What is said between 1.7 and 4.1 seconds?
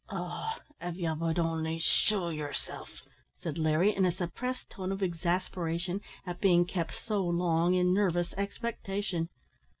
shew yerself," said Larry, in